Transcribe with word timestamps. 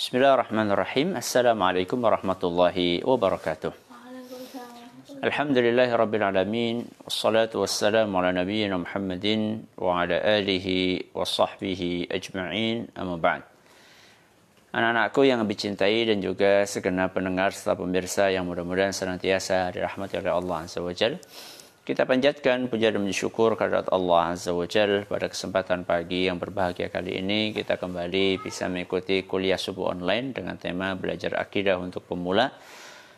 Bismillahirrahmanirrahim. 0.00 1.12
Assalamualaikum 1.12 2.00
warahmatullahi 2.00 3.04
wabarakatuh. 3.04 3.68
Alhamdulillahi 5.20 5.92
rabbil 5.92 6.24
alamin. 6.24 6.88
Wassalatu 7.04 7.60
wassalamu 7.60 8.16
ala 8.16 8.32
nabiyyina 8.32 8.80
Muhammadin 8.80 9.60
wa 9.76 10.00
ala 10.00 10.16
alihi 10.24 11.12
wa 11.12 11.20
sahbihi 11.20 12.08
ajma'in. 12.08 12.88
Amma 12.96 13.20
ba'd. 13.20 13.44
Anak-anakku 14.72 15.20
yang 15.28 15.44
dicintai 15.44 16.08
dan 16.08 16.24
juga 16.24 16.64
segenap 16.64 17.12
pendengar 17.12 17.52
serta 17.52 17.76
pemirsa 17.76 18.32
yang 18.32 18.48
mudah-mudahan 18.48 18.96
senantiasa 18.96 19.68
dirahmati 19.68 20.16
oleh 20.16 20.32
Allah 20.32 20.64
Azza 20.64 20.80
wa 20.80 20.96
Jalla. 20.96 21.20
Kita 21.90 22.06
panjatkan 22.06 22.70
puja 22.70 22.94
dan 22.94 23.02
syukur 23.10 23.58
kehadirat 23.58 23.90
Allah 23.90 24.30
Azza 24.30 24.54
wa 24.54 24.62
Jal 24.62 25.10
pada 25.10 25.26
kesempatan 25.26 25.82
pagi 25.82 26.30
yang 26.30 26.38
berbahagia 26.38 26.86
kali 26.86 27.18
ini 27.18 27.50
kita 27.50 27.82
kembali 27.82 28.38
bisa 28.38 28.70
mengikuti 28.70 29.26
kuliah 29.26 29.58
subuh 29.58 29.90
online 29.90 30.30
dengan 30.30 30.54
tema 30.54 30.94
belajar 30.94 31.34
akidah 31.34 31.82
untuk 31.82 32.06
pemula. 32.06 32.54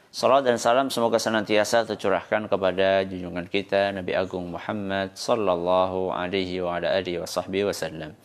Salam 0.08 0.40
dan 0.40 0.56
salam 0.56 0.88
semoga 0.88 1.20
senantiasa 1.20 1.84
tercurahkan 1.84 2.48
kepada 2.48 3.04
junjungan 3.04 3.44
kita 3.44 3.92
Nabi 3.92 4.16
Agung 4.16 4.48
Muhammad 4.48 5.20
sallallahu 5.20 6.08
alaihi 6.08 6.64
wa 6.64 6.80
ala 6.80 6.96
alihi 6.96 7.20
wa 7.20 7.28
sahbihi 7.28 7.68
wasallam. 7.68 8.16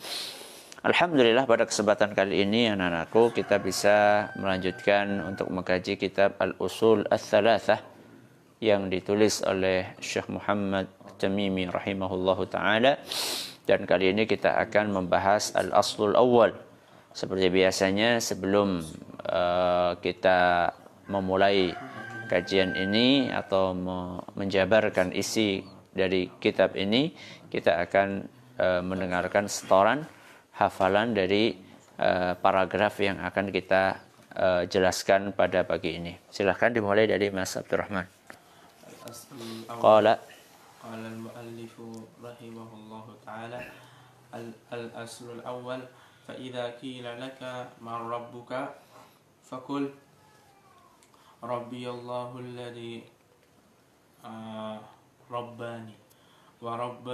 Alhamdulillah 0.80 1.44
pada 1.44 1.68
kesempatan 1.68 2.16
kali 2.16 2.48
ini 2.48 2.72
anak-anakku 2.72 3.36
kita 3.36 3.59
bisa 3.59 4.32
melanjutkan 4.40 5.28
untuk 5.28 5.52
mengkaji 5.52 6.00
kitab 6.00 6.39
Al-Usul 6.39 7.04
Ats-Tsalatsah 7.11 7.97
yang 8.58 8.89
ditulis 8.89 9.45
oleh 9.45 9.94
Syekh 10.02 10.30
Muhammad 10.33 10.89
Tamimi 11.17 11.66
rahimahullahu 11.69 12.50
taala 12.50 12.97
dan 13.66 13.83
kali 13.86 14.14
ini 14.14 14.25
kita 14.25 14.58
akan 14.58 14.94
membahas 14.94 15.53
al-aslul 15.58 16.14
awal 16.17 16.53
seperti 17.14 17.49
biasanya 17.49 18.22
sebelum 18.22 18.81
uh, 19.25 19.97
kita 20.02 20.72
memulai 21.09 21.73
kajian 22.30 22.75
ini 22.77 23.31
atau 23.31 23.73
menjabarkan 24.36 25.16
isi 25.16 25.64
dari 25.89 26.30
kitab 26.38 26.77
ini 26.77 27.16
kita 27.49 27.81
akan 27.81 28.27
uh, 28.61 28.81
mendengarkan 28.86 29.49
setoran 29.49 30.05
hafalan 30.53 31.14
dari 31.14 31.58
uh, 31.97 32.38
paragraf 32.38 33.02
yang 33.02 33.17
akan 33.21 33.49
kita 33.49 34.02
uh, 34.38 34.64
jelaskan 34.69 35.33
pada 35.33 35.66
pagi 35.66 35.97
ini. 35.97 36.14
Silahkan 36.30 36.73
dimulai 36.73 37.09
dari 37.09 37.30
Mas 37.33 37.58
Abdurrahman. 37.58 38.17
قال 39.81 40.08
قال 40.83 41.02
المؤلف 41.05 41.73
رحمه 42.23 42.69
الله 42.73 43.05
تعالى 43.25 43.59
الأصل 44.73 45.25
الأول 45.39 45.80
فإذا 46.27 46.66
قيل 46.83 47.05
لك 47.22 47.39
من 47.81 47.97
ربك 48.11 48.52
فقل 49.47 49.83
ربي 51.44 51.86
الله 51.89 52.30
الذي 52.39 52.95
رباني 55.31 55.95
ورب 56.61 57.08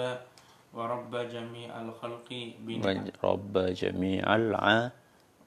ورب 0.74 1.14
جميع 1.16 1.70
الخلق 1.82 2.30
رب 3.24 3.56
جميع 3.58 4.24
الع 4.36 4.66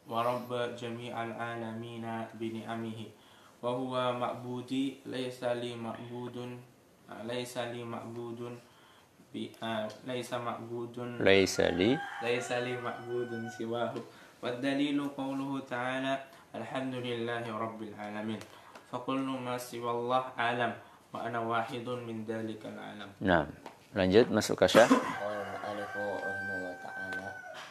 ورب 0.06 0.50
جميع 0.78 1.14
العالمين 1.25 2.06
بنعمه. 2.38 3.00
wa 3.75 4.14
ma'budi 4.14 5.03
laisa 5.11 5.56
li 5.59 5.75
ma'budun 5.75 6.55
ah, 7.11 7.22
laisa 7.27 7.72
li 7.75 7.82
ma'budun 7.82 8.54
bi 9.32 9.50
ah, 9.60 9.88
laisa 10.06 10.38
ma'budun. 10.38 11.19
Laisa 11.21 11.72
li? 11.75 11.97
Laisa 12.22 12.62
li 12.62 12.78
ma'budun 12.78 13.50
siwahu. 13.50 13.99
Wa 14.38 14.54
dalilu 14.62 15.10
qawluhu 15.16 15.65
ta'ala 15.66 16.21
alhamdulillahi 16.54 17.50
rabbil 17.50 17.94
alamin. 17.99 18.38
Fa 18.87 19.03
kullu 19.03 19.34
ma 19.41 19.59
siwallah 19.59 20.37
alam 20.38 20.71
wa 21.10 21.27
ana 21.27 21.43
wahidun 21.43 22.06
min 22.06 22.22
dalikal 22.22 22.77
alam. 22.77 23.10
Lanjut 23.97 24.28
masuk 24.28 24.60
ke 24.62 24.77
syah 24.77 24.88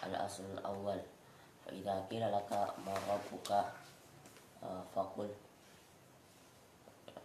al-asl 0.05 0.45
al-awwal 0.61 1.01
fa 1.65 1.69
idza 1.73 1.97
qila 2.09 2.29
laka 2.29 2.69
ma 2.85 2.93
rabbuka 3.09 3.73
ah, 4.61 4.81
faqul. 4.93 5.44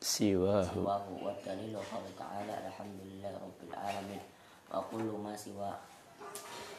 سواه 0.00 0.64
سواه 0.74 1.04
والدليل 1.22 1.74
قوله 1.76 2.10
تعالى 2.18 2.54
الحمد 2.68 2.98
لله 3.04 3.32
رب 3.42 3.60
العالمين 3.70 4.22
وكل 4.74 5.08
ما 5.24 5.32
سوى 5.36 5.72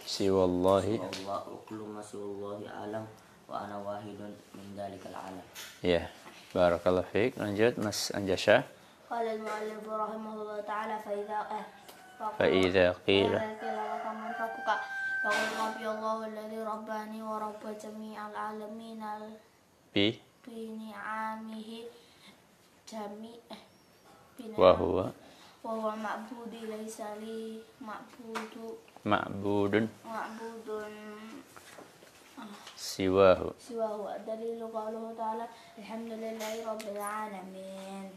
سوى 0.05 0.43
الله 0.45 0.85
والله 0.99 1.41
وكل 1.53 1.81
ما 1.95 2.01
سوى 2.01 2.23
الله 2.23 2.59
عالم 2.69 3.05
وأنا 3.49 3.75
واحد 3.77 4.19
من 4.55 4.67
ذلك 4.77 5.03
العالم 5.11 5.45
ya 5.83 6.07
barakallahu 6.55 7.09
fiik 7.11 7.35
lanjut 7.41 7.75
Mas 7.81 8.09
Anjasha 8.15 8.63
قال 9.07 9.23
المؤلف 9.23 9.87
رحمه 9.87 10.33
الله 10.35 10.57
تعالى 10.67 10.95
فإذا 11.05 11.39
آه 11.51 11.65
فإذا 12.39 12.85
قيل 13.07 13.31
فإذا 13.31 13.55
قيل 13.61 13.77
لك 13.77 14.05
من 14.05 14.31
ربك 14.35 14.69
فقل 15.23 15.47
ربي 15.63 15.85
الله 15.89 16.17
الذي 16.27 16.59
رباني 16.63 17.19
ورب 17.23 17.63
جميع 17.83 18.19
العالمين 18.29 19.01
jami 22.92 23.32
eh 23.48 23.62
binaan 24.36 24.60
wahuwa 25.62 25.94
ma'budi 25.94 26.66
laisa 26.66 27.14
li 27.22 27.62
ma'budu. 27.78 28.82
Ma'budun. 29.06 29.86
Ma'budun. 30.02 30.94
Siwahu. 32.74 33.54
Siwahu 33.54 34.10
dalilu 34.26 34.66
qawluhu 34.66 35.14
ta'ala 35.14 35.46
alhamdulillahi 35.78 36.66
rabbil 36.66 36.98
alamin. 36.98 38.10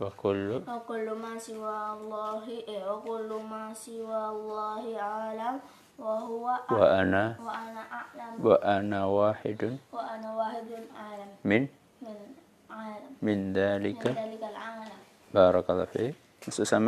Wa 0.00 0.08
kullu. 0.16 0.64
Wa 0.64 0.80
kullu 0.88 1.12
ma 1.20 1.36
siwa 1.36 1.92
Allahi 2.00 2.64
eh, 2.64 2.80
wa 2.80 2.96
kullu 3.04 3.36
ma 3.44 3.68
siwa 3.76 4.32
Allahi 4.32 4.96
alam 4.96 5.60
wa 6.00 6.16
huwa 6.24 6.56
wa 6.64 6.86
ana. 6.96 7.36
wa 7.36 7.52
ana 7.52 7.82
a'lam. 7.92 8.32
Wa 8.40 8.56
ana 8.64 9.00
wahidun. 9.04 9.76
Wa 9.92 10.16
ana 10.16 10.28
wahidun 10.32 10.88
alam. 10.96 11.30
Min? 11.44 11.68
Min 12.00 12.41
min 13.22 13.54
dalika 13.54 14.12
barakallahu 15.30 15.88
fiik. 15.94 16.14
Susah 16.42 16.82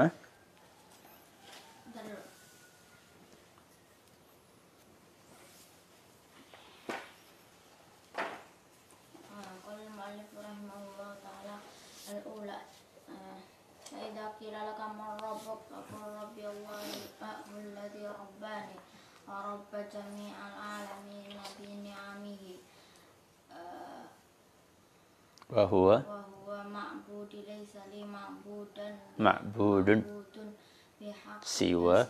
siwa 31.44 32.08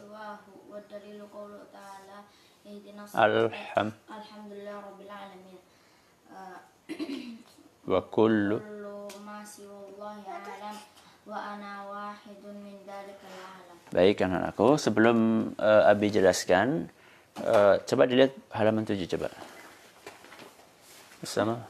alham 3.18 3.88
wa 7.90 8.00
kullu 8.14 8.62
Baik 13.94 14.26
anak-anakku, 14.26 14.76
sebelum 14.76 15.18
uh, 15.56 15.88
Abi 15.88 16.12
jelaskan, 16.12 16.90
uh, 17.40 17.80
coba 17.80 18.04
dilihat 18.10 18.36
halaman 18.52 18.84
7 18.84 19.06
coba. 19.08 19.32
Sama. 21.24 21.64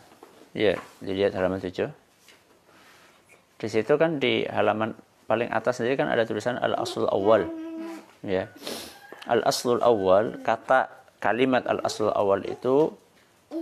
Ya, 0.56 0.74
yeah, 0.74 0.76
dilihat 1.04 1.38
halaman 1.38 1.62
7. 1.62 1.92
Di 3.60 3.68
situ 3.70 3.94
kan 3.94 4.18
di 4.18 4.42
halaman 4.48 4.98
paling 5.24 5.48
atas 5.50 5.80
sendiri 5.80 5.96
kan 5.96 6.08
ada 6.12 6.28
tulisan 6.28 6.60
al-aslul 6.60 7.08
awal. 7.08 7.48
Ya. 8.24 8.48
Al-aslul 9.24 9.80
awal, 9.80 10.40
kata 10.44 10.92
kalimat 11.20 11.64
al-aslul 11.64 12.12
awal 12.12 12.44
itu 12.44 12.92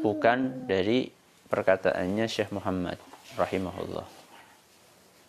bukan 0.03 0.67
dari 0.67 1.07
perkataannya 1.47 2.27
Syekh 2.27 2.51
Muhammad 2.51 2.99
rahimahullah. 3.39 4.07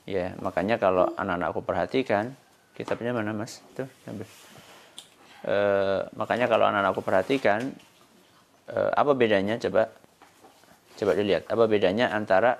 Ya, 0.03 0.35
makanya 0.43 0.75
kalau 0.81 1.07
anak-anakku 1.15 1.63
perhatikan, 1.63 2.35
kitabnya 2.75 3.15
mana 3.15 3.31
mas? 3.31 3.63
Tuh, 3.77 3.87
ambil. 4.09 4.27
E, 5.47 5.55
makanya 6.17 6.51
kalau 6.51 6.67
anak-anakku 6.67 7.01
perhatikan, 7.05 7.71
e, 8.67 8.77
apa 8.91 9.11
bedanya? 9.15 9.55
Coba, 9.61 9.87
coba 10.99 11.11
dilihat. 11.15 11.47
Apa 11.47 11.71
bedanya 11.71 12.11
antara 12.11 12.59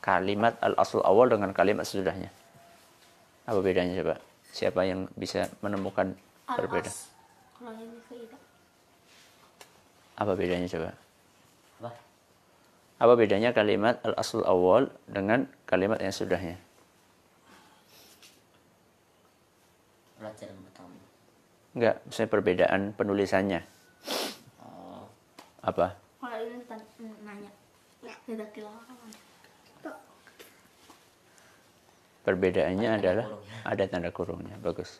kalimat 0.00 0.56
al-asl 0.64 1.04
awal 1.04 1.28
dengan 1.28 1.52
kalimat 1.52 1.84
sesudahnya? 1.84 2.32
Apa 3.42 3.58
bedanya 3.58 3.98
coba? 3.98 4.14
Siapa 4.54 4.86
yang 4.86 5.10
bisa 5.18 5.50
menemukan 5.64 6.14
berbeda? 6.46 6.86
Al-as. 6.86 7.10
Kalau 7.58 7.72
ini 7.74 7.98
faidah. 8.06 8.40
Apa 10.22 10.32
bedanya 10.38 10.68
coba? 10.70 10.90
Apa? 11.82 11.90
Apa 13.02 13.12
bedanya 13.18 13.50
kalimat 13.50 13.98
al-asl 14.06 14.46
awal 14.46 14.94
dengan 15.10 15.50
kalimat 15.66 15.98
yang 15.98 16.14
sudahnya? 16.14 16.54
Pelajaran 20.22 20.58
pertama. 20.70 20.94
Enggak, 21.74 21.96
misalnya 22.06 22.30
perbedaan 22.30 22.82
penulisannya. 22.94 23.60
Oh, 24.62 25.10
Apa? 25.66 25.98
Kalau 26.22 26.38
ini 26.38 26.62
nanya. 27.26 27.50
Tidak 28.02 28.48
kira 28.54 28.70
Perbedaannya 32.22 32.88
Ada 32.88 32.98
adalah 33.02 33.26
kurungnya. 33.26 33.58
ada 33.66 33.84
tanda 33.90 34.10
kurungnya. 34.14 34.56
Bagus. 34.62 34.90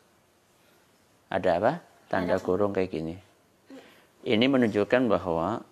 Ada 1.31 1.51
apa? 1.63 1.73
Tanda 2.11 2.37
kurung 2.43 2.75
kayak 2.75 2.91
gini. 2.91 3.15
Ini 4.23 4.47
menunjukkan 4.47 5.07
bahwa 5.11 5.63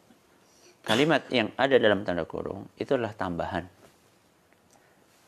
kalimat 0.86 1.26
yang 1.30 1.50
ada 1.58 1.76
dalam 1.76 2.06
tanda 2.06 2.22
kurung 2.24 2.70
itu 2.78 2.94
adalah 2.94 3.14
tambahan. 3.14 3.66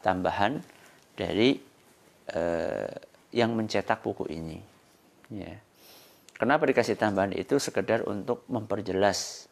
Tambahan 0.03 0.63
dari 1.15 1.59
eh, 2.33 2.95
yang 3.35 3.55
mencetak 3.55 4.03
buku 4.03 4.27
ini. 4.31 4.59
Ya. 5.31 5.59
Kenapa 6.39 6.67
dikasih 6.67 6.99
tambahan 6.99 7.31
itu 7.39 7.59
sekedar 7.63 8.03
untuk 8.07 8.43
memperjelas 8.51 9.47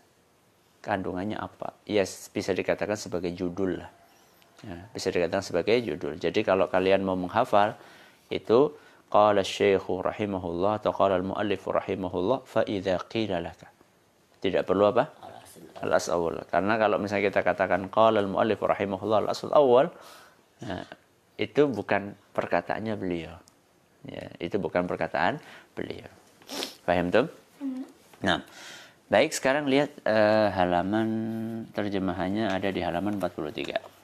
kandungannya 0.82 1.38
apa? 1.38 1.78
Ya 1.86 2.02
bisa 2.06 2.50
dikatakan 2.50 2.98
sebagai 2.98 3.30
judul 3.30 3.78
lah. 3.84 3.90
Ya, 4.60 4.76
bisa 4.92 5.08
dikatakan 5.08 5.40
sebagai 5.40 5.80
judul. 5.80 6.20
Jadi 6.20 6.44
kalau 6.44 6.68
kalian 6.68 7.00
mau 7.00 7.16
menghafal 7.16 7.80
itu 8.28 8.76
qala 9.08 9.40
syekhu 9.40 10.04
rahimahullah 10.04 10.84
atau 10.84 10.92
qala 10.92 11.16
al-muallif 11.16 11.64
rahimahullah 11.64 12.44
fa 12.44 12.62
idza 12.68 13.00
qila 13.08 13.40
laka. 13.40 13.72
Tidak 14.40 14.64
perlu 14.64 14.84
apa? 14.88 15.04
al-asl. 15.80 16.12
Awal. 16.12 16.44
Karena 16.48 16.76
kalau 16.76 16.96
misalnya 17.00 17.32
kita 17.32 17.40
katakan 17.40 17.88
qala 17.88 18.20
al-muallif 18.20 18.60
rahimahullah 18.60 19.28
al-asl 19.28 19.48
awal 19.56 19.88
nah, 20.60 20.84
itu 21.40 21.64
bukan 21.66 22.12
perkataannya 22.36 22.94
beliau. 23.00 23.34
Ya, 24.04 24.28
itu 24.40 24.56
bukan 24.56 24.88
perkataan 24.88 25.40
beliau. 25.76 26.08
Paham 26.88 27.12
tuh? 27.12 27.28
Nah, 28.24 28.44
baik 29.12 29.32
sekarang 29.32 29.68
lihat 29.68 29.92
eh, 30.04 30.48
halaman 30.52 31.08
terjemahannya 31.72 32.48
ada 32.48 32.68
di 32.72 32.80
halaman 32.80 33.20
43. 33.20 33.99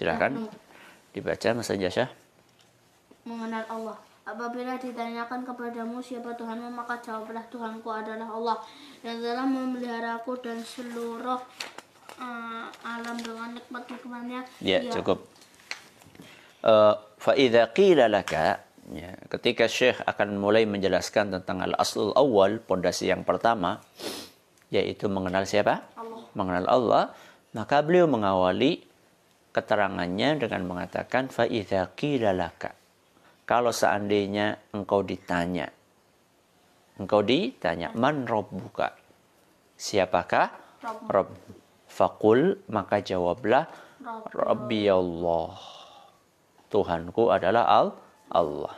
Silakan 0.00 0.48
dibaca 1.12 1.48
Mas 1.52 1.68
Anjasya. 1.68 2.08
mengenal 3.28 3.68
Allah. 3.68 3.96
Apabila 4.24 4.80
ditanyakan 4.80 5.44
kepadamu 5.44 6.00
siapa 6.00 6.32
Tuhanmu, 6.32 6.72
maka 6.72 6.96
jawablah 7.04 7.44
Tuhanku 7.52 7.84
adalah 7.92 8.32
Allah 8.32 8.56
yang 9.04 9.20
telah 9.20 9.44
memeliharaku 9.44 10.40
dan 10.40 10.64
seluruh 10.64 11.36
eh, 12.16 12.66
alam 12.80 13.16
dengan 13.20 13.52
nikmat 13.52 13.84
nikmatnya. 13.92 14.40
Ya, 14.64 14.80
Dia- 14.80 14.92
cukup. 14.96 15.28
Eh, 16.64 16.94
fa 16.96 17.32
idza 17.36 17.68
qila 17.76 18.08
laka 18.08 18.64
ya, 18.88 19.12
ketika 19.28 19.68
Syekh 19.68 20.00
akan 20.08 20.40
mulai 20.40 20.64
menjelaskan 20.64 21.36
tentang 21.36 21.60
al-aslul 21.60 22.16
awal, 22.16 22.56
pondasi 22.64 23.12
yang 23.12 23.20
pertama 23.28 23.84
yaitu 24.72 25.12
mengenal 25.12 25.44
siapa? 25.44 25.84
Allah. 25.92 26.24
Mengenal 26.32 26.66
Allah, 26.72 27.04
maka 27.52 27.84
beliau 27.84 28.08
mengawali 28.08 28.86
keterangannya 29.50 30.40
dengan 30.40 30.62
mengatakan 30.66 31.28
fa 31.30 31.46
idza 31.46 31.90
qila 31.94 32.34
laka. 32.34 32.74
Kalau 33.44 33.74
seandainya 33.74 34.70
engkau 34.74 35.02
ditanya 35.02 35.66
engkau 37.00 37.24
ditanya 37.24 37.88
man 37.96 38.28
rabbuka? 38.28 38.92
Siapakah. 39.80 40.68
Rabb? 41.08 41.32
Fakul 41.88 42.60
maka 42.68 43.00
jawablah 43.00 43.64
Rabb. 44.04 44.28
Rabbi 44.36 44.84
Allah. 44.86 45.56
Tuhanku 46.68 47.32
adalah 47.32 47.64
Al 47.66 47.88
Allah. 48.30 48.76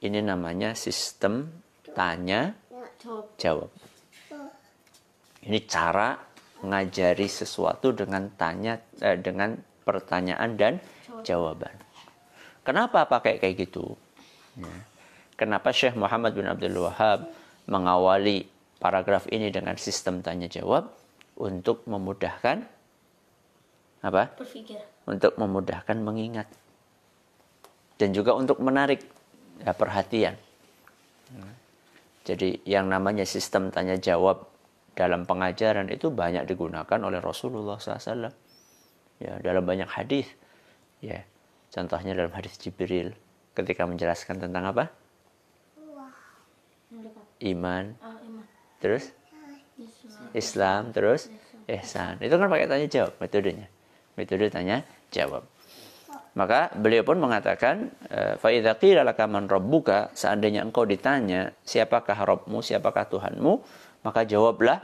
Ini 0.00 0.22
namanya 0.22 0.72
sistem 0.78 1.50
tanya 1.92 2.54
jawab. 3.36 3.68
Ini 5.46 5.58
cara 5.66 6.14
ngajari 6.64 7.28
sesuatu 7.28 7.92
dengan 7.92 8.32
tanya 8.36 8.80
eh, 9.00 9.18
dengan 9.20 9.56
pertanyaan 9.84 10.56
dan 10.56 10.74
jawaban. 11.22 11.72
Kenapa 12.66 13.06
pakai 13.06 13.38
kayak 13.38 13.68
gitu? 13.68 13.94
Ya. 14.58 14.72
Kenapa 15.36 15.70
Syekh 15.70 15.94
Muhammad 15.94 16.32
bin 16.32 16.48
Abdul 16.48 16.80
Wahab 16.80 17.28
mengawali 17.68 18.48
paragraf 18.80 19.28
ini 19.28 19.52
dengan 19.52 19.76
sistem 19.76 20.24
tanya 20.24 20.48
jawab 20.48 20.90
untuk 21.36 21.84
memudahkan 21.84 22.64
apa? 24.02 24.22
Berpikir. 24.34 24.80
Untuk 25.06 25.38
memudahkan 25.38 25.98
mengingat 26.02 26.48
dan 27.96 28.12
juga 28.12 28.36
untuk 28.36 28.60
menarik 28.60 29.04
ya, 29.60 29.72
perhatian. 29.72 30.36
Jadi 32.26 32.60
yang 32.66 32.90
namanya 32.90 33.24
sistem 33.24 33.70
tanya 33.70 33.96
jawab 33.96 34.44
dalam 34.96 35.28
pengajaran 35.28 35.92
itu 35.92 36.08
banyak 36.08 36.48
digunakan 36.48 36.98
oleh 37.04 37.20
Rasulullah 37.20 37.76
SAW. 37.76 38.32
Ya, 39.20 39.36
dalam 39.44 39.68
banyak 39.68 39.86
hadis. 39.92 40.24
Ya, 41.04 41.28
contohnya 41.68 42.16
dalam 42.16 42.32
hadis 42.32 42.56
Jibril 42.56 43.12
ketika 43.52 43.84
menjelaskan 43.84 44.40
tentang 44.40 44.72
apa? 44.72 44.88
Iman, 47.44 47.92
terus 48.80 49.12
Islam. 50.32 50.96
Terus 50.96 51.28
ihsan. 51.68 52.16
Itu 52.24 52.40
kan 52.40 52.48
pakai 52.48 52.64
tanya 52.64 52.88
jawab 52.88 53.12
metodenya. 53.20 53.68
Metode 54.16 54.48
tanya 54.48 54.80
jawab. 55.12 55.44
Maka 56.36 56.68
beliau 56.76 57.00
pun 57.00 57.16
mengatakan, 57.16 57.92
fa 58.36 58.48
idza 58.52 58.76
qila 58.76 59.04
laka 59.04 59.24
man 59.24 59.48
seandainya 60.12 60.64
engkau 60.64 60.84
ditanya, 60.84 61.52
siapakah 61.64 62.16
Rabbmu, 62.16 62.60
siapakah 62.60 63.08
Tuhanmu, 63.08 63.52
maka 64.02 64.26
jawablah 64.26 64.80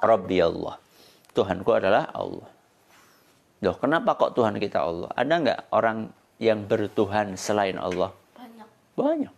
Rabbi 0.00 0.38
Allah. 0.40 0.80
Tuhanku 1.34 1.70
adalah 1.74 2.08
Allah. 2.14 2.46
Loh, 3.60 3.76
kenapa 3.80 4.14
kok 4.14 4.36
Tuhan 4.38 4.56
kita 4.56 4.84
Allah? 4.84 5.10
Ada 5.16 5.34
nggak 5.40 5.60
orang 5.74 6.08
yang 6.38 6.64
bertuhan 6.64 7.34
selain 7.34 7.76
Allah? 7.76 8.12
Banyak. 8.36 8.68
Banyak. 8.94 9.34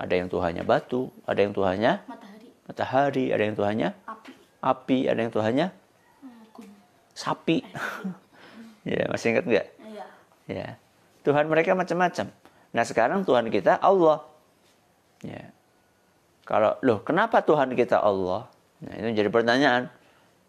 Ada 0.00 0.14
yang 0.16 0.28
Tuhannya 0.32 0.64
batu, 0.64 1.12
ada 1.28 1.40
yang 1.44 1.52
Tuhannya 1.52 1.92
Matahari. 2.08 2.48
matahari, 2.64 3.24
ada 3.28 3.42
yang 3.44 3.56
Tuhannya 3.58 3.88
Api. 4.08 4.32
api, 4.64 4.98
ada 5.10 5.20
yang 5.20 5.32
Tuhannya 5.32 5.66
Hmm, 6.20 6.44
sapi. 7.12 7.60
ya, 8.88 9.04
masih 9.12 9.36
ingat 9.36 9.44
nggak? 9.44 9.66
Iya. 9.84 10.06
Ya. 10.48 10.68
Tuhan 11.20 11.44
mereka 11.52 11.76
macam-macam. 11.76 12.32
Nah, 12.72 12.84
sekarang 12.86 13.28
Tuhan 13.28 13.52
kita 13.52 13.76
Allah. 13.76 14.24
Ya. 15.20 15.52
Kalau 16.50 16.74
loh, 16.82 16.98
kenapa 17.06 17.46
Tuhan 17.46 17.78
kita 17.78 18.02
Allah? 18.02 18.50
Nah, 18.82 18.92
itu 18.98 19.22
jadi 19.22 19.30
pertanyaan. 19.30 19.86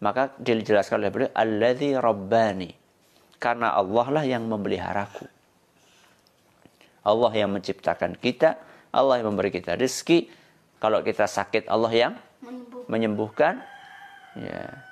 Maka 0.02 0.34
dijelaskan 0.34 0.98
oleh 0.98 1.14
beliau, 1.14 1.30
Alladzi 1.30 1.94
Rabbani. 1.94 2.74
Karena 3.38 3.70
Allah 3.70 4.06
lah 4.10 4.24
yang 4.26 4.42
memeliharaku. 4.50 5.30
Allah 7.06 7.32
yang 7.38 7.54
menciptakan 7.54 8.18
kita, 8.18 8.58
Allah 8.90 9.22
yang 9.22 9.30
memberi 9.30 9.54
kita 9.54 9.78
rezeki. 9.78 10.26
Kalau 10.82 11.06
kita 11.06 11.30
sakit, 11.30 11.70
Allah 11.70 11.94
yang 11.94 12.12
Menyembuh. 12.42 12.82
menyembuhkan. 12.90 13.62
Ya. 14.34 14.82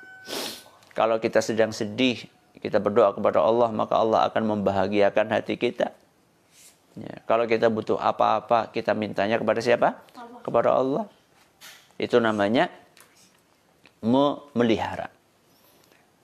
Kalau 0.95 1.19
kita 1.19 1.43
sedang 1.43 1.75
sedih, 1.75 2.23
kita 2.63 2.79
berdoa 2.79 3.11
kepada 3.11 3.43
Allah, 3.43 3.75
maka 3.75 3.99
Allah 3.99 4.31
akan 4.31 4.47
membahagiakan 4.47 5.27
hati 5.35 5.59
kita. 5.59 5.91
Ya. 6.99 7.23
Kalau 7.29 7.47
kita 7.47 7.71
butuh 7.71 8.01
apa-apa, 8.01 8.75
kita 8.75 8.97
mintanya 8.97 9.39
kepada 9.39 9.63
siapa? 9.63 10.03
Allah. 10.17 10.41
Kepada 10.43 10.71
Allah. 10.75 11.05
Itu 12.01 12.19
namanya 12.19 12.73
memelihara. 14.03 15.13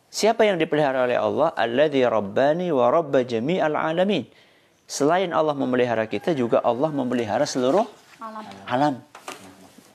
Siapa 0.09 0.49
yang 0.49 0.57
dipelihara 0.57 1.05
oleh 1.05 1.21
Allah? 1.21 1.53
Alladzi 1.53 2.01
rabbani 2.03 2.73
wa 2.73 2.89
rabba 2.89 3.21
jami'al 3.21 3.77
alamin. 3.77 4.25
Selain 4.89 5.29
Allah 5.35 5.53
memelihara 5.53 6.07
kita, 6.09 6.33
juga 6.33 6.63
Allah 6.63 6.89
memelihara 6.95 7.45
seluruh 7.45 7.85
Alam. 8.23 8.45
alam. 8.65 8.95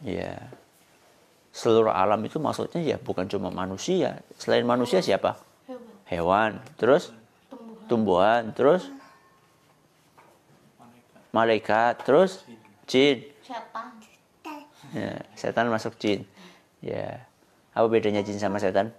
Ya. 0.06 0.38
Seluruh 1.52 1.92
alam 1.92 2.22
itu 2.24 2.40
maksudnya 2.40 2.80
ya 2.80 2.98
bukan 3.02 3.28
cuma 3.28 3.52
manusia. 3.52 4.24
Selain 4.40 4.64
manusia 4.64 5.04
siapa? 5.04 5.36
Hewan. 5.68 5.82
hewan, 6.06 6.52
terus 6.76 7.12
tumbuhan, 7.88 8.52
terus 8.56 8.88
malaikat, 11.32 12.04
terus 12.04 12.46
jin. 12.88 13.28
setan 13.44 13.96
Ya, 14.92 15.24
setan 15.40 15.72
masuk 15.72 15.96
jin. 15.98 16.28
Ya. 16.84 17.28
Apa 17.72 17.88
bedanya 17.88 18.24
jin 18.24 18.36
sama 18.40 18.60
setan? 18.60 18.92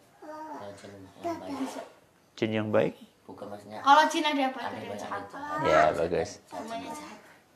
Jin 2.37 2.51
yang 2.51 2.69
baik 2.73 2.97
bukan 3.23 3.47
maksudnya 3.49 3.79
kalau 3.81 4.03
jin 4.11 4.25
ada 4.27 4.41
yang 4.41 4.53
baik 4.53 4.67
ada 4.67 4.77
yang 4.77 4.99
jahat 4.99 5.23
Ya, 5.63 5.83
bagus. 5.95 6.31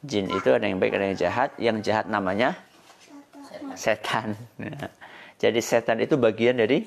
Jin 0.07 0.27
itu 0.31 0.49
ada 0.53 0.65
yang 0.65 0.79
baik, 0.79 0.93
ada 0.95 1.07
yang 1.11 1.19
jahat. 1.19 1.51
Yang 1.59 1.77
jahat 1.83 2.07
namanya 2.07 2.55
setan 3.75 3.75
setan. 3.75 4.29
Ya. 4.63 4.89
Jadi 5.37 5.61
setan 5.61 5.99
itu 6.01 6.15
bagian 6.17 6.57
dari 6.57 6.87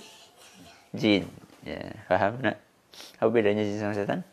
jin. 0.95 1.27
Ya, 1.67 1.91
paham 2.07 2.39
nak? 2.39 2.57
Apa 3.19 3.29
bedanya 3.29 3.61
jin 3.67 3.77
sama 3.77 3.93
setan? 3.93 4.23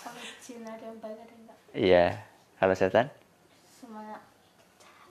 kalau 0.00 0.22
jin 0.38 0.62
ada 0.62 0.78
yang 0.86 0.98
baik 1.02 1.18
ada 1.18 1.32
yang 1.34 1.42
enggak 1.42 1.58
Iya. 1.76 2.24
Kalau 2.56 2.72
setan 2.72 3.12
semuanya 3.68 4.16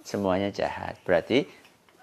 semuanya 0.02 0.50
jahat. 0.50 0.98
Berarti 1.06 1.46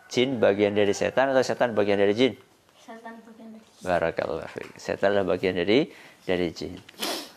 jin 0.07 0.39
bagian 0.39 0.79
dari 0.79 0.95
setan 0.95 1.35
atau 1.35 1.43
setan 1.43 1.75
bagian 1.75 1.99
dari 1.99 2.15
jin? 2.15 2.33
setan 2.79 3.19
bagian 3.27 3.59
dari 3.59 3.67
Barakallah 3.83 4.47
fiik. 4.47 4.79
Setan 4.79 5.19
adalah 5.19 5.35
bagian 5.35 5.59
dari 5.59 5.91
dari 6.23 6.55
jin. 6.55 6.79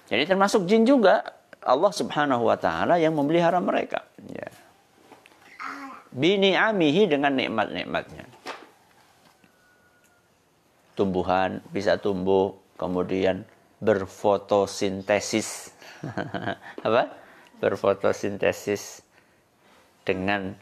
Jadi 0.05 0.23
termasuk 0.29 0.69
jin 0.69 0.85
juga 0.85 1.25
Allah 1.65 1.89
Subhanahu 1.89 2.45
wa 2.45 2.57
taala 2.61 3.01
yang 3.01 3.17
memelihara 3.17 3.57
mereka. 3.57 4.05
Ya. 4.29 4.53
Bini'amihi 6.13 7.09
dengan 7.09 7.33
nikmat-nikmatnya. 7.33 8.29
Tumbuhan 10.95 11.59
bisa 11.73 11.99
tumbuh 11.99 12.55
kemudian 12.79 13.43
berfotosintesis. 13.83 15.74
Apa? 16.87 17.01
Berfotosintesis 17.61 19.05
dengan 20.03 20.53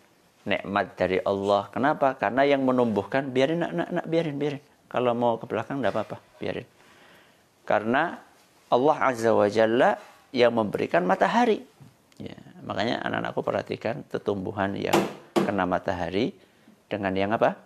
nikmat 0.44 0.96
dari 1.00 1.20
Allah. 1.24 1.72
Kenapa? 1.72 2.16
Karena 2.20 2.44
yang 2.44 2.64
menumbuhkan 2.68 3.32
biarin 3.32 3.64
nak, 3.64 3.72
nak, 3.74 3.90
nak 3.90 4.06
biarin 4.08 4.36
biarin. 4.36 4.64
Kalau 4.92 5.12
mau 5.18 5.42
ke 5.42 5.50
belakang 5.50 5.82
tidak 5.82 5.98
apa-apa, 5.98 6.18
biarin. 6.38 6.68
Karena 7.66 8.20
Allah 8.70 8.98
Azza 9.02 9.32
wa 9.34 9.48
Jalla 9.50 9.98
yang 10.36 10.54
memberikan 10.54 11.08
matahari. 11.08 11.64
Ya, 12.22 12.38
makanya 12.62 13.02
anak-anakku 13.02 13.42
perhatikan 13.42 14.06
tumbuhan 14.22 14.78
yang 14.78 14.96
kena 15.34 15.66
matahari 15.66 16.34
dengan 16.86 17.14
yang 17.18 17.32
apa? 17.34 17.58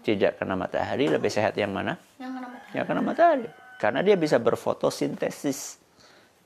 Tidak 0.00 0.40
kena 0.40 0.56
matahari 0.56 1.08
lebih 1.08 1.28
sehat 1.28 1.56
yang 1.56 1.72
mana? 1.72 1.96
yang 2.16 2.32
kena 2.32 2.48
matahari 2.48 2.76
Yang 2.76 2.84
kena 2.88 3.02
matahari. 3.04 3.46
Karena 3.80 4.00
dia 4.04 4.16
bisa 4.16 4.36
berfotosintesis, 4.36 5.80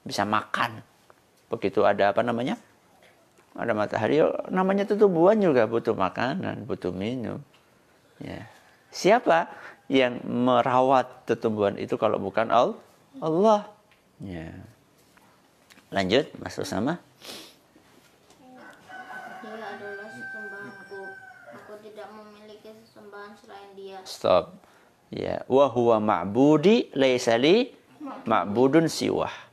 bisa 0.04 0.22
makan. 0.28 0.84
Begitu 1.48 1.82
ada 1.82 2.12
apa 2.12 2.20
namanya? 2.20 2.60
Ada 3.54 3.72
matahari, 3.72 4.20
oh, 4.20 4.34
namanya 4.50 4.84
itu 4.84 4.98
tumbuhan 4.98 5.38
juga 5.38 5.64
butuh 5.64 5.94
makanan, 5.94 6.66
butuh 6.68 6.90
minum. 6.90 7.38
Ya. 8.18 8.46
Siapa 8.90 9.50
yang 9.90 10.22
merawat 10.26 11.26
tumbuhan 11.38 11.78
itu 11.78 11.94
kalau 11.98 12.18
bukan 12.18 12.50
Al- 12.50 12.78
Allah? 13.22 13.66
Ya. 14.22 14.50
Lanjut, 15.94 16.26
Mas 16.42 16.58
Usama. 16.58 16.98
dia 19.44 19.60
adalah 19.60 20.08
sesembahanku 20.10 21.00
aku 21.52 21.72
tidak 21.84 22.08
memiliki 22.10 22.74
sesembahan 22.82 23.32
selain 23.38 23.70
dia 23.78 23.98
Stop. 24.02 24.58
Ya, 25.14 25.46
wa 25.46 25.70
huwa 25.70 26.02
ma'budi 26.02 26.90
laisa 26.96 27.38
li 27.38 27.70
ma'budun 28.26 28.90
siwah. 28.90 29.43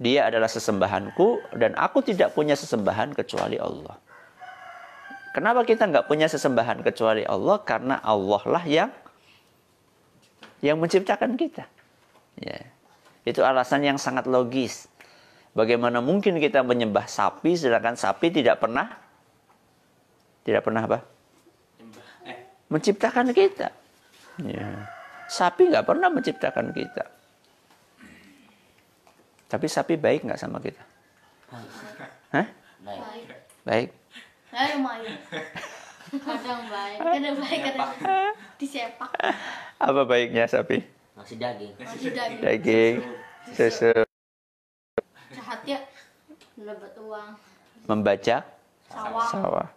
Dia 0.00 0.32
adalah 0.32 0.48
sesembahanku 0.48 1.60
dan 1.60 1.76
aku 1.76 2.00
tidak 2.00 2.32
punya 2.32 2.56
sesembahan 2.56 3.12
kecuali 3.12 3.60
Allah. 3.60 4.00
Kenapa 5.36 5.60
kita 5.62 5.84
nggak 5.86 6.08
punya 6.08 6.24
sesembahan 6.24 6.80
kecuali 6.80 7.22
Allah? 7.28 7.60
Karena 7.62 8.00
Allah 8.00 8.42
lah 8.48 8.64
yang 8.64 8.90
yang 10.64 10.80
menciptakan 10.80 11.36
kita. 11.36 11.68
Ya. 12.40 12.64
Itu 13.28 13.44
alasan 13.44 13.84
yang 13.84 14.00
sangat 14.00 14.24
logis. 14.24 14.88
Bagaimana 15.52 16.00
mungkin 16.00 16.40
kita 16.40 16.64
menyembah 16.64 17.04
sapi 17.04 17.52
sedangkan 17.52 18.00
sapi 18.00 18.32
tidak 18.32 18.56
pernah 18.56 18.88
tidak 20.48 20.64
pernah 20.64 20.88
apa? 20.88 20.98
Eh, 22.24 22.40
menciptakan 22.72 23.36
kita. 23.36 23.68
Ya. 24.48 24.88
Sapi 25.28 25.68
nggak 25.68 25.84
pernah 25.84 26.08
menciptakan 26.08 26.72
kita. 26.72 27.19
Tapi 29.50 29.66
sapi 29.66 29.98
baik 29.98 30.30
nggak 30.30 30.38
sama 30.38 30.62
kita? 30.62 30.78
Hah? 32.30 32.46
baik 32.80 33.00
baik 33.02 33.26
Baik. 33.66 33.88
ya 34.50 34.62
lumayan 34.74 35.14
kadang 36.10 36.62
baik 36.70 36.98
kadang 36.98 37.36
baik 37.38 37.60
kadang 37.60 37.90
disepak 38.56 39.10
Apa 39.78 40.00
baiknya 40.06 40.46
sapi? 40.48 40.80
masih 41.18 41.36
daging 41.36 41.72
masih 41.76 42.10
daging 42.14 42.40
Daging, 42.40 42.94
susu, 43.52 43.92
ya 45.68 45.78
dapat 46.56 46.92
uang 46.96 47.28
membaca 47.84 48.36
sawah 48.88 49.26
sawah. 49.28 49.68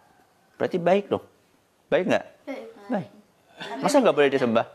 Berarti 0.56 0.78
baik 0.78 1.10
dong. 1.10 1.24
Baik 1.90 2.08
nggak? 2.08 2.26
baik 2.46 2.66
Baik. 2.88 3.10
Masa 3.82 4.00
nggak 4.00 4.16
boleh 4.16 4.30
disembah? 4.32 4.66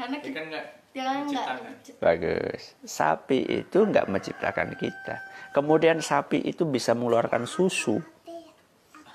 karena 0.00 0.16
dia 0.16 0.26
kita 0.32 0.38
kan 0.40 0.44
nggak 0.48 0.66
dia 0.90 1.06
nggak 1.06 1.48
menciptakan. 1.62 2.02
Bagus. 2.02 2.62
Sapi 2.82 3.38
itu 3.46 3.78
nggak 3.86 4.06
menciptakan 4.10 4.68
kita. 4.74 5.22
Kemudian 5.54 6.02
sapi 6.02 6.42
itu 6.42 6.66
bisa 6.66 6.98
mengeluarkan 6.98 7.46
susu. 7.46 8.02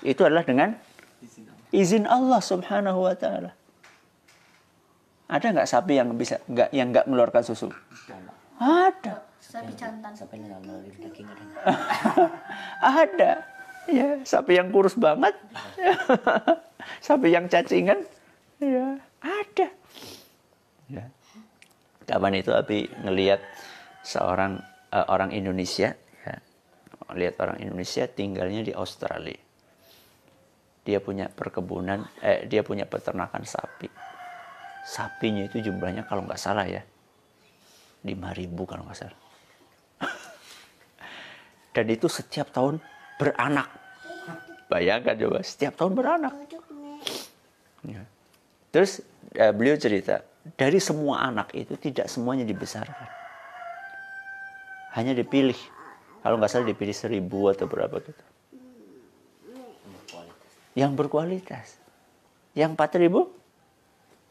Itu 0.00 0.24
adalah 0.24 0.44
dengan 0.44 0.76
Izin 1.72 2.08
Allah. 2.08 2.40
Subhanahu 2.40 3.04
wa 3.04 3.12
taala. 3.12 3.52
Ada 5.26 5.46
nggak 5.52 5.68
sapi 5.68 5.92
yang 5.98 6.14
bisa 6.16 6.40
nggak 6.48 6.70
yang 6.72 6.94
nggak 6.94 7.04
mengeluarkan 7.10 7.42
susu? 7.44 7.68
Ada. 8.56 9.20
sapi 9.46 9.72
jantan 9.78 10.10
daging 10.16 11.28
ada 11.28 11.42
nggak? 11.44 11.64
Ada. 13.04 13.32
Ya, 13.86 14.08
sapi 14.26 14.58
yang 14.58 14.74
kurus 14.74 14.98
banget. 14.98 15.36
sapi 17.06 17.30
yang 17.30 17.46
cacingan. 17.46 18.02
Ya, 18.58 18.98
ada. 19.22 19.68
Ya. 20.90 21.06
Kapan 22.06 22.38
itu 22.38 22.54
Abi 22.54 22.86
ngelihat 23.02 23.42
seorang 24.06 24.62
eh, 24.94 25.06
orang 25.10 25.34
Indonesia, 25.34 25.90
ya. 26.22 26.36
lihat 27.18 27.34
orang 27.42 27.58
Indonesia 27.58 28.06
tinggalnya 28.06 28.62
di 28.62 28.70
Australia. 28.70 29.38
Dia 30.86 31.02
punya 31.02 31.26
perkebunan, 31.26 32.06
eh, 32.22 32.46
dia 32.46 32.62
punya 32.62 32.86
peternakan 32.86 33.42
sapi. 33.42 33.90
Sapinya 34.86 35.42
itu 35.42 35.58
jumlahnya 35.58 36.06
kalau 36.06 36.22
nggak 36.22 36.38
salah 36.38 36.62
ya, 36.70 36.86
5000 38.06 38.70
kalau 38.70 38.86
nggak 38.86 38.98
salah. 39.02 39.20
Dan 41.74 41.90
itu 41.90 42.06
setiap 42.06 42.54
tahun 42.54 42.78
beranak. 43.18 43.66
Bayangkan 44.70 45.18
coba, 45.18 45.42
setiap 45.42 45.74
tahun 45.74 45.98
beranak. 45.98 46.34
Ya. 47.82 48.02
Terus 48.70 49.02
eh, 49.34 49.50
beliau 49.50 49.74
cerita, 49.74 50.22
dari 50.54 50.78
semua 50.78 51.26
anak 51.26 51.50
itu 51.58 51.74
tidak 51.74 52.06
semuanya 52.06 52.46
dibesarkan. 52.46 53.08
Hanya 54.94 55.12
dipilih. 55.18 55.58
Kalau 56.22 56.38
nggak 56.38 56.50
salah 56.50 56.70
dipilih 56.70 56.94
seribu 56.94 57.50
atau 57.50 57.66
berapa 57.66 57.98
gitu. 57.98 58.24
Yang 60.78 60.92
berkualitas. 60.94 61.66
Yang 62.54 62.78
empat 62.78 62.90
ribu 63.02 63.32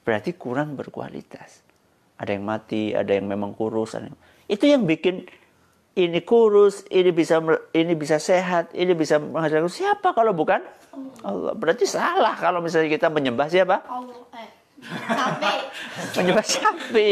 berarti 0.08 0.32
kurang 0.38 0.80
berkualitas. 0.80 1.66
Ada 2.16 2.40
yang 2.40 2.46
mati, 2.48 2.96
ada 2.96 3.12
yang 3.12 3.28
memang 3.28 3.52
kurus. 3.52 3.98
ada 3.98 4.08
yang- 4.08 4.22
Itu 4.48 4.70
yang 4.70 4.88
bikin 4.88 5.28
ini 5.96 6.20
kurus, 6.24 6.84
ini 6.92 7.12
bisa 7.12 7.40
ini 7.74 7.94
bisa 7.96 8.20
sehat, 8.20 8.72
ini 8.76 8.94
bisa 8.94 9.20
menghasilkan 9.20 9.72
siapa 9.72 10.12
kalau 10.14 10.36
bukan 10.36 10.62
Allah. 11.24 11.56
Berarti 11.56 11.88
salah 11.88 12.36
kalau 12.40 12.60
misalnya 12.62 12.92
kita 12.92 13.08
menyembah 13.12 13.48
siapa? 13.48 13.84
Allah 13.88 14.16
eh 14.38 14.65
sapi 14.86 15.54
menyembah 16.16 16.48
sapi. 16.48 17.10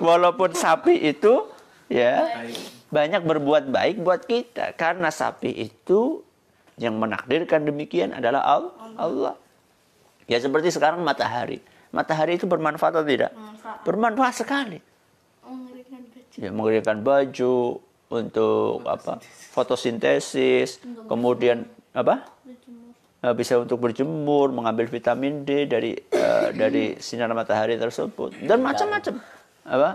Walaupun 0.00 0.50
sapi 0.56 0.94
itu 1.10 1.46
ya 1.90 2.44
banyak 2.90 3.22
berbuat 3.22 3.70
baik 3.70 4.02
buat 4.02 4.26
kita 4.26 4.74
karena 4.74 5.10
sapi 5.14 5.50
itu 5.50 6.22
yang 6.80 6.96
menakdirkan 6.96 7.68
demikian 7.68 8.16
adalah 8.16 8.42
Al- 8.42 8.74
Allah. 8.96 9.34
Ya 10.30 10.38
seperti 10.40 10.72
sekarang 10.72 11.02
matahari. 11.02 11.60
Matahari 11.90 12.38
itu 12.38 12.46
bermanfaat 12.46 12.94
atau 12.94 13.06
tidak? 13.06 13.34
Bermanfaat. 13.34 13.78
Bermanfaat 13.82 14.34
sekali. 14.38 14.78
mengerikan 15.42 16.00
baju 16.06 16.38
Ya 16.38 16.50
mengeringkan 16.54 16.98
baju 17.02 17.54
untuk 18.10 18.74
apa? 18.86 19.18
Fotosintesis, 19.50 20.78
kemudian 21.10 21.66
apa? 21.90 22.30
Eh, 23.20 23.34
bisa 23.36 23.60
untuk 23.60 23.80
berjemur, 23.80 24.52
mengambil 24.52 24.88
vitamin 24.88 25.44
D 25.44 25.68
dari 25.68 25.92
eh, 25.96 26.48
dari 26.56 26.96
sinar 27.00 27.32
matahari 27.36 27.76
tersebut 27.76 28.36
dan 28.44 28.64
macam-macam. 28.64 29.20
Apa? 29.64 29.90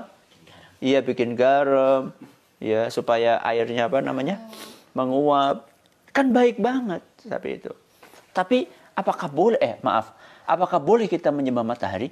Iya 0.79 1.01
bikin 1.01 1.33
garam, 1.33 2.13
ya 2.61 2.87
supaya 2.93 3.41
airnya 3.41 3.89
apa 3.89 3.99
namanya 4.01 4.41
menguap. 4.93 5.67
Kan 6.15 6.31
baik 6.31 6.61
banget 6.61 7.01
tapi 7.27 7.59
itu. 7.59 7.71
Tapi 8.31 8.69
apakah 8.95 9.27
boleh? 9.27 9.59
Eh 9.59 9.75
maaf, 9.83 10.15
apakah 10.47 10.79
boleh 10.79 11.09
kita 11.09 11.33
menyembah 11.33 11.65
matahari? 11.65 12.11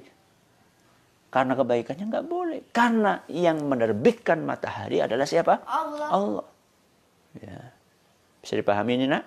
Karena 1.34 1.58
kebaikannya 1.58 2.04
nggak 2.14 2.26
boleh. 2.30 2.60
Karena 2.70 3.18
yang 3.26 3.58
menerbitkan 3.66 4.46
matahari 4.46 5.02
adalah 5.02 5.26
siapa? 5.26 5.66
Allah. 5.66 6.08
Allah. 6.14 6.46
Ya. 7.34 7.74
Bisa 8.38 8.54
dipahami 8.54 9.02
ini 9.02 9.10
nak? 9.10 9.26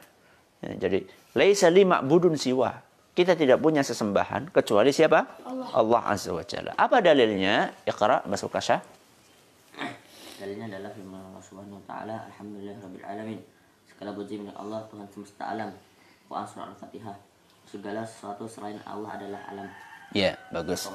Ya, 0.62 0.74
jadi, 0.88 1.06
laisa 1.38 1.70
lima 1.70 2.02
budun 2.02 2.34
siwa. 2.34 2.82
Kita 3.18 3.34
tidak 3.34 3.58
punya 3.62 3.82
sesembahan 3.82 4.54
kecuali 4.54 4.94
siapa? 4.94 5.42
Allah. 5.42 5.68
Allah 5.74 6.02
Azza 6.14 6.30
wa 6.30 6.46
Jalla. 6.46 6.78
Apa 6.78 7.02
dalilnya? 7.02 7.74
Iqra 7.82 8.22
masuk 8.30 8.54
kasah. 8.54 8.78
Dalilnya 10.38 10.70
adalah 10.70 10.94
firman 10.94 11.18
Allah 11.34 11.42
Subhanahu 11.42 11.82
wa 11.82 11.86
taala, 11.90 12.16
Alhamdulillah 12.30 12.78
rabbil 12.78 13.06
alamin. 13.10 13.40
Segala 13.90 14.14
puji 14.14 14.38
milik 14.38 14.54
Allah 14.54 14.86
Tuhan 14.94 15.10
semesta 15.10 15.44
alam. 15.50 15.74
Wa 16.30 16.46
surah 16.46 16.70
Al-Fatihah. 16.70 17.18
Segala 17.66 18.06
sesuatu 18.06 18.46
selain 18.46 18.78
Allah 18.86 19.10
adalah 19.18 19.42
alam. 19.50 19.68
Ya, 20.14 20.38
bagus. 20.54 20.86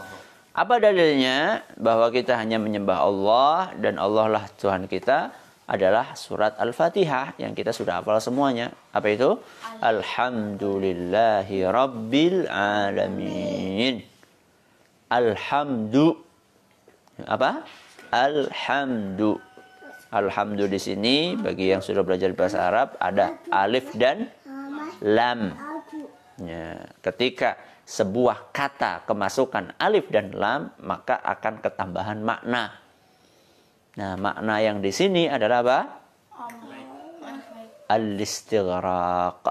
Apa 0.55 0.79
dalilnya 0.79 1.67
bahwa 1.75 2.07
kita 2.15 2.39
hanya 2.39 2.63
menyembah 2.63 3.03
Allah 3.03 3.75
dan 3.83 3.99
Allah 3.99 4.31
lah 4.31 4.45
Tuhan 4.63 4.87
kita 4.87 5.35
adalah 5.73 6.13
surat 6.13 6.53
Al-Fatihah 6.61 7.41
yang 7.41 7.57
kita 7.57 7.73
sudah 7.73 8.05
hafal 8.05 8.21
semuanya. 8.21 8.77
Apa 8.93 9.09
itu? 9.09 9.41
Alhamdulillahi 9.81 11.65
Rabbil 11.65 12.45
Alamin. 12.53 14.05
Alhamdu. 15.09 16.21
Apa? 17.25 17.65
Alhamdu. 18.13 19.41
Alhamdu 20.13 20.69
di 20.69 20.77
sini 20.77 21.41
bagi 21.41 21.73
yang 21.73 21.81
sudah 21.81 22.05
belajar 22.05 22.29
bahasa 22.37 22.69
Arab 22.69 23.01
ada 23.01 23.41
alif 23.49 23.97
dan 23.97 24.29
lam. 25.01 25.57
Ya, 26.37 26.85
ketika 27.01 27.57
sebuah 27.89 28.53
kata 28.53 29.09
kemasukan 29.09 29.73
alif 29.81 30.13
dan 30.13 30.37
lam 30.37 30.69
maka 30.85 31.17
akan 31.25 31.65
ketambahan 31.65 32.21
makna. 32.21 32.82
Nah, 33.93 34.17
makna 34.17 34.57
yang 34.65 34.81
di 34.81 34.89
sini 34.89 35.29
adalah 35.29 35.59
apa? 35.61 35.79
Al-istighraq. 37.93 39.45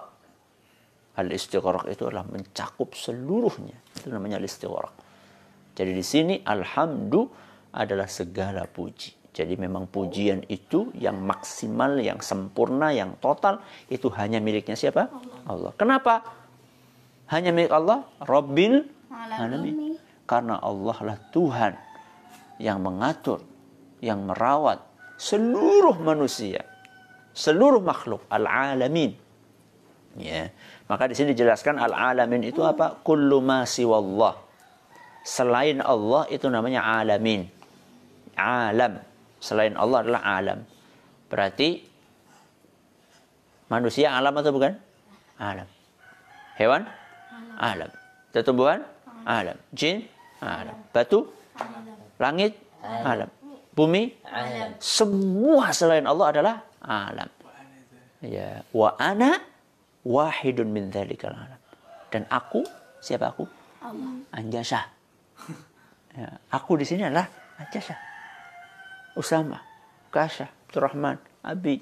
Al-istighraq 1.14 1.86
itu 1.94 2.10
adalah 2.10 2.26
mencakup 2.26 2.98
seluruhnya. 2.98 3.78
Itu 3.94 4.10
namanya 4.10 4.42
al-istighraq. 4.42 4.96
Jadi 5.78 5.92
di 5.94 6.02
sini 6.02 6.36
alhamdu 6.42 7.30
adalah 7.72 8.10
segala 8.10 8.66
puji. 8.66 9.22
Jadi 9.32 9.56
memang 9.56 9.88
pujian 9.88 10.44
itu 10.52 10.92
yang 10.98 11.24
maksimal, 11.24 11.96
yang 12.04 12.20
sempurna, 12.20 12.92
yang 12.92 13.16
total 13.24 13.64
itu 13.88 14.12
hanya 14.20 14.44
miliknya 14.44 14.76
siapa? 14.76 15.08
Allah. 15.48 15.72
Kenapa? 15.80 16.20
Hanya 17.32 17.56
milik 17.56 17.72
Allah, 17.72 18.04
Rabbil 18.20 18.84
Alamin. 19.08 19.96
Karena 20.28 20.60
Allah 20.60 20.98
lah 21.00 21.18
Tuhan 21.32 21.80
yang 22.60 22.84
mengatur, 22.84 23.40
yang 24.02 24.26
merawat 24.26 24.82
seluruh 25.22 26.02
manusia, 26.02 26.66
seluruh 27.38 27.80
makhluk, 27.80 28.26
al-alamin. 28.28 29.14
Ya. 30.18 30.50
Maka 30.90 31.08
di 31.08 31.16
sini 31.16 31.38
dijelaskan 31.38 31.78
al-alamin 31.78 32.44
itu 32.44 32.66
apa? 32.66 33.00
Kullu 33.00 33.40
ma 33.40 33.64
siwallah. 33.64 34.36
Selain 35.22 35.80
Allah 35.80 36.26
itu 36.34 36.50
namanya 36.50 36.82
alamin. 36.84 37.46
Alam. 38.36 38.98
Selain 39.38 39.78
Allah 39.78 40.02
adalah 40.02 40.22
alam. 40.26 40.60
Berarti 41.30 41.86
manusia 43.70 44.12
alam 44.18 44.34
atau 44.34 44.52
bukan? 44.52 44.74
Alam. 45.38 45.70
Hewan? 46.58 46.90
Alam. 47.62 47.90
Tumbuhan? 48.34 48.82
Alam. 49.24 49.58
Jin? 49.74 50.10
Alam. 50.42 50.76
Batu? 50.90 51.30
Langit? 52.18 52.58
Alam. 52.82 53.30
Bumi? 53.72 54.12
Alam. 54.28 54.76
Semua 54.84 55.72
selain 55.72 56.04
Allah 56.04 56.28
adalah 56.28 56.56
alam. 56.84 57.30
Ya, 58.22 58.62
wa 58.70 58.94
ana 59.02 59.42
wahidun 60.06 60.70
min 60.70 60.92
dzalikal 60.94 61.34
alam. 61.34 61.58
Dan 62.12 62.28
aku, 62.28 62.62
siapa 63.02 63.32
aku? 63.32 63.48
Allah. 63.82 64.22
Anjasa. 64.36 64.82
Ya, 66.12 66.28
aku 66.52 66.76
di 66.76 66.84
sini 66.84 67.08
adalah 67.08 67.24
Anjasa. 67.56 67.96
Usama, 69.16 69.64
Kasha, 70.12 70.52
Abdurrahman, 70.68 71.16
Abi, 71.40 71.80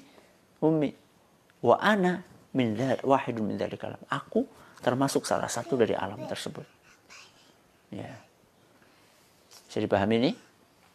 Umi. 0.62 0.94
Wa 1.58 1.74
ana 1.82 2.22
min 2.54 2.78
wahidun 3.02 3.42
min 3.42 3.58
dzalikal 3.58 3.90
alam. 3.90 4.06
Aku 4.06 4.46
termasuk 4.78 5.26
salah 5.26 5.50
satu 5.50 5.74
dari 5.74 5.98
alam 5.98 6.22
tersebut. 6.30 6.62
Ya. 7.90 8.22
Bisa 9.66 9.82
dipahami 9.82 10.14
ini? 10.22 10.30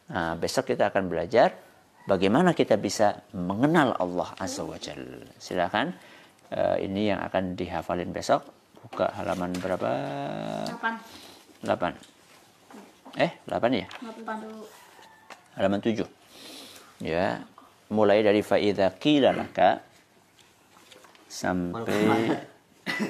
Nah, 0.05 0.37
besok 0.37 0.69
kita 0.69 0.93
akan 0.93 1.09
belajar 1.09 1.57
bagaimana 2.05 2.53
kita 2.53 2.77
bisa 2.77 3.25
mengenal 3.33 3.97
Allah 3.97 4.29
Azza 4.37 4.61
wa 4.61 4.77
Jalla. 4.77 5.25
Silakan. 5.41 5.93
Eh, 6.53 6.85
ini 6.85 7.09
yang 7.09 7.25
akan 7.25 7.57
dihafalin 7.57 8.13
besok. 8.13 8.45
Buka 8.85 9.09
halaman 9.17 9.49
berapa? 9.57 9.89
Kapan? 10.69 10.93
8. 11.65 11.97
Eh, 13.17 13.31
8 13.49 13.81
ya? 13.81 13.87
Kapan 13.89 14.37
dulu? 14.45 14.61
Halaman 15.57 15.81
7. 15.81 16.05
Ya. 17.01 17.41
Mulai 17.89 18.21
dari 18.21 18.41
faidza 18.45 18.89
qila 18.97 19.33
laka 19.33 19.81
sampai 21.29 22.33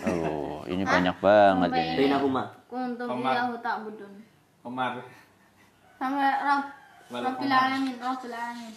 Oh, 0.08 0.64
ini 0.72 0.88
banyak 0.88 1.20
banget 1.20 1.70
ini. 1.76 2.08
Bainahuma. 2.08 2.44
Kuntum 2.72 3.20
iyahu 3.20 3.60
ta'budun. 3.60 4.12
Omar. 4.64 5.04
Sampai 6.00 6.32
Rabb. 6.40 6.85
Rabbil 7.06 7.54
alamin, 7.54 7.96
Rabbil 8.02 8.34
alamin. 8.34 8.74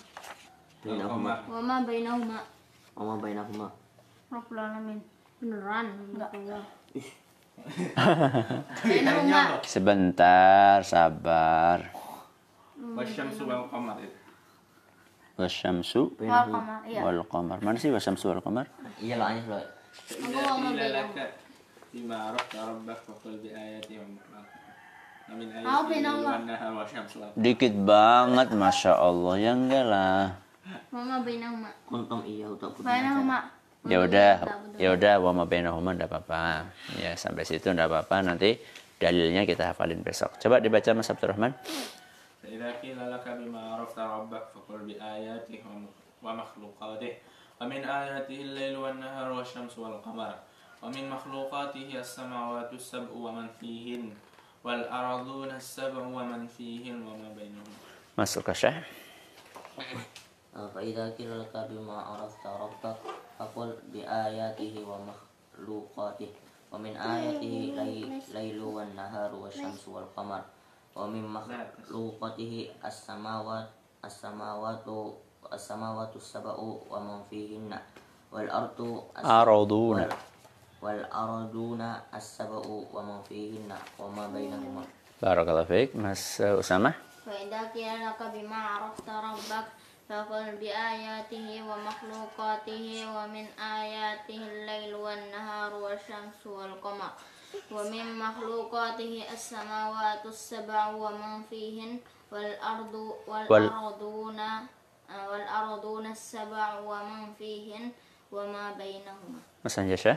Bainahuma. 0.85 1.35
Wa 1.49 1.61
ma 1.65 1.77
bainahuma. 1.81 2.39
Wa 2.93 3.03
ma 3.09 3.15
bainahuma. 3.17 3.69
Rabbil 4.29 4.61
alamin. 4.61 5.01
Enggak 5.41 6.31
enggak. 6.37 6.65
Sebentar, 9.75 10.85
sabar. 10.85 11.89
Wasyamsu 12.77 13.43
wal 13.49 13.65
qamar. 13.73 13.97
Ya. 13.97 14.11
Wasyamsu 15.41 16.03
iya. 16.21 17.01
wal 17.01 17.25
qamar. 17.33 17.59
Mana 17.65 17.81
sih 17.81 17.89
wasyamsu 17.89 18.29
wal 18.29 18.45
qamar? 18.45 18.69
Iya 19.01 19.17
lah 19.17 19.33
anjir 19.33 19.49
loh. 19.49 19.65
Aku 19.65 20.61
mau 20.61 20.77
bilang. 20.77 21.09
Ima 21.97 22.37
rabba 22.37 22.77
rabbak 22.77 23.01
bi 23.41 23.49
ayati 23.49 23.97
wa 23.97 24.58
Dikit 27.36 27.74
banget, 27.74 28.48
masya 28.54 28.94
Allah. 28.94 29.34
Ya 29.40 29.52
enggak 29.56 29.86
lah. 29.88 30.24
Wa 30.94 31.02
ma 31.02 31.18
bainahuma. 31.24 31.70
Kuntum 31.90 32.22
iyahu 32.24 32.54
ta'budun. 32.60 32.84
Bainahuma. 32.86 33.40
Ya 33.84 34.00
udah, 34.00 34.34
ya 34.80 34.90
udah, 34.96 35.16
wa 35.20 35.32
ma 35.36 35.44
bainahuma 35.44 35.92
enggak 35.92 36.08
apa-apa. 36.08 36.70
Ya 37.02 37.16
sampai 37.16 37.44
situ 37.44 37.68
enggak 37.68 37.90
apa-apa. 37.92 38.24
Nanti 38.24 38.56
dalilnya 38.96 39.44
kita 39.44 39.74
hafalin 39.74 40.00
besok. 40.00 40.38
Coba 40.40 40.64
dibaca 40.64 40.90
Mas 40.94 41.10
Abdurrahman. 41.10 41.52
فإذا 42.44 42.84
قيل 42.84 43.00
لك 43.00 43.24
بما 43.24 43.62
عرفت 43.80 43.96
ربك 43.96 44.44
فقل 44.52 44.80
بآياته 44.84 45.64
وم- 45.64 45.88
ومخلوقاته 46.28 47.12
ومن 47.64 47.82
آياته 47.88 48.36
الليل 48.36 48.76
والنهار 48.76 49.32
والشمس 49.32 49.80
والقمر 49.80 50.34
ومن 50.84 51.04
مخلوقاته 51.08 51.88
السماوات 52.04 52.68
السبع 52.76 53.16
ومن 53.16 53.48
فيهن 53.64 54.12
والأرضون 54.65 55.51
السبع 55.51 56.03
ومن 56.03 56.47
فيهن 56.47 56.99
وما 57.07 57.29
بينهما 57.37 57.77
Masuk 58.19 58.51
Syah. 58.51 58.83
فإذا 60.75 61.15
قيل 61.15 61.31
لك 61.41 61.55
بما 61.71 61.97
عرفت 62.03 62.43
ربك 62.47 62.97
فقل 63.39 63.69
بآياته 63.95 64.75
ومخلوقاته 64.83 66.31
ومن 66.75 66.93
آياته 66.99 67.55
لي- 67.79 68.11
ليل 68.35 68.59
والنهار 68.63 69.31
والشمس 69.35 69.89
والقمر 69.89 70.43
ومن 70.99 71.25
مخلوقاته 71.31 72.53
السماوات 72.85 73.69
السماوات 74.05 74.87
السماوات 75.53 76.13
السبع 76.17 76.55
ومن 76.91 77.19
فيهن 77.31 77.73
والأرض 78.35 78.79
Araduna. 79.23 80.11
والأرضون 80.83 81.81
السبع 82.15 82.63
ومن 82.95 83.19
فيهن 83.29 83.71
وما 83.99 84.25
بينهما 84.31 84.85
Barakallahu 85.19 85.67
fiik. 85.67 85.99
Mas 85.99 86.39
uh, 86.39 86.63
Usama. 86.63 86.95
فإذا 87.27 87.75
قيل 87.75 88.07
لك 88.07 88.21
بما 88.23 88.57
عرفت 88.57 89.09
ربك 89.11 89.67
فقل 90.09 90.47
بآياته 90.57 91.47
ومخلوقاته 91.69 92.85
ومن 93.17 93.47
آياته 93.61 94.41
الليل 94.49 94.95
والنهار 94.95 95.75
والشمس 95.75 96.41
والقمر 96.47 97.11
ومن 97.73 98.19
مخلوقاته 98.19 99.13
السماوات 99.33 100.27
السبع 100.27 100.87
ومن 100.89 101.43
فيهن 101.51 102.01
والأرض 102.33 102.95
والأرضون 103.29 104.41
والأرضون 105.31 106.07
السبع 106.07 106.69
ومن 106.81 107.35
فيهن 107.39 107.93
وما 108.33 108.73
بينهما 108.73 109.41
مثلا 109.65 109.85
يا 109.91 109.97
شيخ 109.97 110.17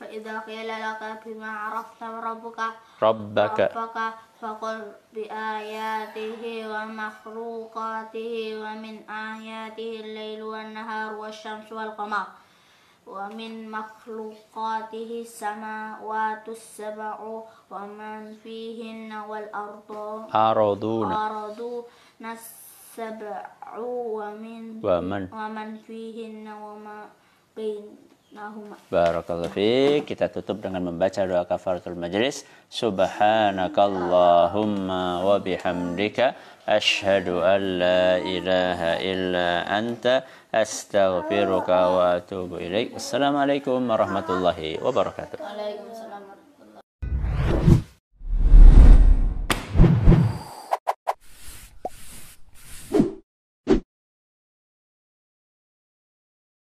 فإذا 0.00 0.38
قيل 0.38 0.68
لك 0.68 1.02
بما 1.26 1.50
عرفت 1.50 2.02
ربك 2.02 2.60
ربك. 3.02 3.58
ربك 3.60 3.98
فقل 4.40 4.92
بآياته 5.14 6.42
ومخلوقاته 6.72 8.32
ومن 8.62 8.94
آياته 9.10 9.90
الليل 10.04 10.42
والنهار 10.42 11.14
والشمس 11.14 11.72
والقمر. 11.72 12.26
ومن 13.06 13.70
مخلوقاته 13.70 15.10
السماوات 15.26 16.48
السبع 16.48 17.18
ومن 17.70 18.34
فيهن 18.42 19.10
والأرض. 19.12 19.90
أرضون. 20.34 21.12
أرضون 21.12 21.84
السبع 22.22 23.50
ومن 23.78 24.80
ومن؟ 24.84 25.22
ومن 25.32 25.68
فيهن 25.86 26.46
وما 26.52 26.98
بينهما 27.56 28.11
Barakallahu 28.32 29.52
fiik. 29.52 30.08
Kita 30.08 30.32
tutup 30.32 30.64
dengan 30.64 30.88
membaca 30.88 31.20
doa 31.20 31.44
kafaratul 31.44 32.00
majlis. 32.00 32.48
Subhanakallahumma 32.72 35.20
wa 35.20 35.36
bihamdika 35.36 36.32
asyhadu 36.64 37.44
an 37.44 37.60
la 37.76 38.16
ilaha 38.24 38.96
illa 39.04 39.68
anta 39.68 40.24
astaghfiruka 40.48 41.92
wa 41.92 42.16
atubu 42.16 42.56
ilaik. 42.56 42.96
Wassalamualaikum 42.96 43.84
warahmatullahi 43.84 44.80
wabarakatuh. 44.80 45.36
Waalaikumsalam 45.36 46.11